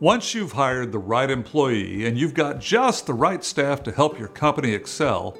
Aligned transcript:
Once 0.00 0.32
you've 0.32 0.52
hired 0.52 0.92
the 0.92 0.98
right 0.98 1.28
employee 1.28 2.06
and 2.06 2.16
you've 2.16 2.32
got 2.32 2.60
just 2.60 3.04
the 3.04 3.12
right 3.12 3.42
staff 3.42 3.82
to 3.82 3.90
help 3.90 4.16
your 4.16 4.28
company 4.28 4.72
excel, 4.72 5.36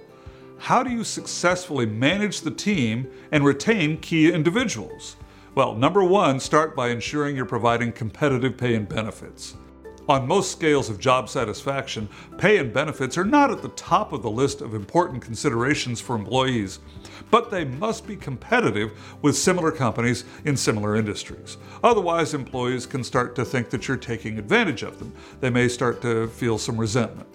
how 0.59 0.83
do 0.83 0.91
you 0.91 1.05
successfully 1.05 1.87
manage 1.87 2.41
the 2.41 2.51
team 2.51 3.09
and 3.31 3.45
retain 3.45 3.97
key 3.99 4.33
individuals? 4.33 5.15
Well, 5.55 5.77
number 5.77 6.03
one, 6.03 6.41
start 6.41 6.75
by 6.75 6.89
ensuring 6.89 7.37
you're 7.37 7.45
providing 7.45 7.93
competitive 7.93 8.59
pay 8.59 8.75
and 8.75 8.89
benefits. 8.89 9.55
On 10.09 10.27
most 10.27 10.51
scales 10.51 10.89
of 10.89 10.99
job 10.99 11.29
satisfaction, 11.29 12.09
pay 12.39 12.57
and 12.57 12.73
benefits 12.73 13.19
are 13.19 13.27
not 13.27 13.51
at 13.51 13.61
the 13.61 13.69
top 13.71 14.15
of 14.15 14.23
the 14.23 14.31
list 14.31 14.63
of 14.63 14.73
important 14.73 15.21
considerations 15.21 16.01
for 16.01 16.17
employees, 16.17 16.79
but 17.31 17.51
they 17.51 17.67
must 17.67 18.07
be 18.07 18.17
competitive 18.17 18.99
with 19.21 19.37
similar 19.37 19.71
companies 19.71 20.25
in 20.47 20.57
similar 20.57 20.97
industries. 20.97 21.59
Otherwise, 21.85 22.33
employees 22.33 22.87
can 22.87 23.05
start 23.05 23.37
to 23.37 23.45
think 23.45 23.69
that 23.69 23.87
you're 23.87 23.99
taking 23.99 24.39
advantage 24.39 24.83
of 24.83 24.99
them. 24.99 25.13
They 25.41 25.51
may 25.51 25.69
start 25.69 26.01
to 26.01 26.29
feel 26.29 26.57
some 26.57 26.79
resentment. 26.79 27.29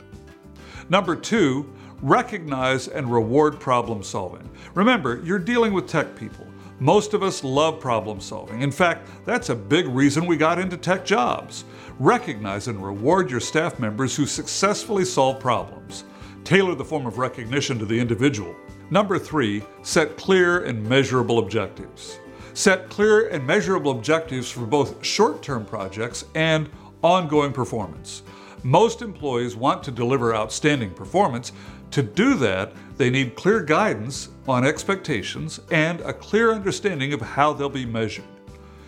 Number 0.90 1.16
two, 1.16 1.72
recognize 2.02 2.88
and 2.88 3.12
reward 3.12 3.60
problem 3.60 4.02
solving. 4.02 4.50
Remember, 4.74 5.22
you're 5.24 5.38
dealing 5.38 5.74
with 5.74 5.88
tech 5.88 6.16
people. 6.16 6.48
Most 6.84 7.14
of 7.14 7.24
us 7.24 7.46
love 7.46 7.80
problem 7.80 8.20
solving. 8.20 8.62
In 8.62 8.70
fact, 8.70 9.08
that's 9.24 9.48
a 9.48 9.56
big 9.56 9.88
reason 9.88 10.26
we 10.26 10.36
got 10.36 10.60
into 10.60 10.76
tech 10.76 11.06
jobs. 11.06 11.64
Recognize 11.98 12.68
and 12.68 12.84
reward 12.84 13.32
your 13.32 13.40
staff 13.40 13.80
members 13.80 14.18
who 14.18 14.26
successfully 14.26 15.06
solve 15.06 15.40
problems. 15.40 16.04
Tailor 16.44 16.76
the 16.76 16.84
form 16.84 17.06
of 17.06 17.20
recognition 17.20 17.80
to 17.80 17.86
the 17.86 17.98
individual. 17.98 18.54
Number 18.90 19.18
three, 19.18 19.64
set 19.82 20.18
clear 20.18 20.66
and 20.66 20.86
measurable 20.86 21.40
objectives. 21.40 22.20
Set 22.54 22.90
clear 22.90 23.30
and 23.30 23.48
measurable 23.48 23.92
objectives 23.92 24.52
for 24.52 24.66
both 24.66 25.06
short 25.06 25.42
term 25.42 25.66
projects 25.66 26.26
and 26.36 26.70
ongoing 27.02 27.54
performance. 27.54 28.24
Most 28.62 29.02
employees 29.02 29.56
want 29.56 29.84
to 29.84 29.92
deliver 29.92 30.36
outstanding 30.36 30.92
performance. 30.92 31.54
To 31.94 32.02
do 32.02 32.34
that, 32.38 32.74
they 32.98 33.12
need 33.12 33.36
clear 33.36 33.62
guidance 33.62 34.30
on 34.48 34.66
expectations 34.66 35.60
and 35.70 36.02
a 36.02 36.12
clear 36.12 36.52
understanding 36.52 37.14
of 37.14 37.22
how 37.22 37.54
they'll 37.54 37.70
be 37.70 37.86
measured. 37.86 38.26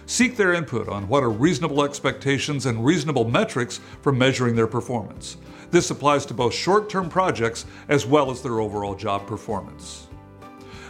Seek 0.08 0.36
their 0.36 0.53
input 0.53 0.89
on 0.89 1.08
what 1.08 1.22
are 1.22 1.30
reasonable 1.30 1.83
expectations 1.83 2.66
and 2.66 2.83
reasonable 2.83 3.30
metrics 3.30 3.80
for 4.02 4.11
measuring 4.11 4.56
their 4.56 4.66
performance. 4.66 5.38
This 5.70 5.92
applies 5.92 6.26
to 6.26 6.33
both 6.33 6.56
short 6.56 6.89
term 6.89 7.08
projects 7.08 7.67
as 7.89 8.08
well 8.08 8.31
as 8.31 8.42
their 8.42 8.59
overall 8.59 8.95
job 8.95 9.28
performance. 9.28 10.08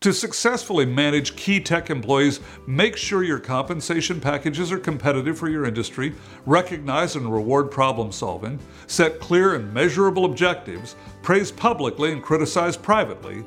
To 0.01 0.13
successfully 0.13 0.85
manage 0.85 1.37
key 1.37 1.59
tech 1.59 1.89
employees, 1.89 2.41
make 2.67 2.99
sure 2.99 3.25
your 3.25 3.39
compensation 3.39 4.21
packages 4.21 4.71
are 4.71 4.79
competitive 4.79 5.39
for 5.39 5.49
your 5.49 5.65
industry, 5.65 6.15
recognize 6.45 7.17
and 7.17 7.33
reward 7.33 7.71
problem 7.71 8.13
solving, 8.13 8.59
set 8.87 9.21
clear 9.21 9.55
and 9.55 9.73
measurable 9.73 10.27
objectives, 10.27 10.97
praise 11.23 11.51
publicly 11.51 12.13
and 12.13 12.23
criticize 12.23 12.77
privately, 12.77 13.43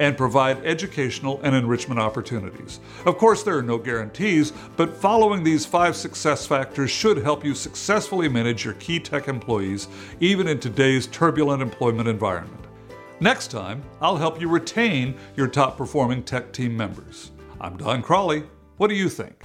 and 0.00 0.16
provide 0.16 0.64
educational 0.64 1.40
and 1.44 1.54
enrichment 1.54 2.00
opportunities. 2.00 2.80
Of 3.06 3.16
course, 3.16 3.44
there 3.44 3.56
are 3.56 3.62
no 3.62 3.78
guarantees, 3.78 4.52
but 4.76 4.96
following 4.96 5.44
these 5.44 5.64
five 5.64 5.94
success 5.94 6.44
factors 6.46 6.90
should 6.90 7.18
help 7.18 7.44
you 7.44 7.54
successfully 7.54 8.28
manage 8.28 8.64
your 8.64 8.74
key 8.74 8.98
tech 8.98 9.28
employees, 9.28 9.86
even 10.18 10.48
in 10.48 10.58
today's 10.58 11.06
turbulent 11.06 11.62
employment 11.62 12.08
environment. 12.08 12.61
Next 13.22 13.52
time, 13.52 13.84
I'll 14.00 14.16
help 14.16 14.40
you 14.40 14.48
retain 14.48 15.14
your 15.36 15.46
top 15.46 15.76
performing 15.76 16.24
tech 16.24 16.52
team 16.52 16.76
members. 16.76 17.30
I'm 17.60 17.76
Don 17.76 18.02
Crawley. 18.02 18.42
What 18.78 18.88
do 18.88 18.96
you 18.96 19.08
think? 19.08 19.44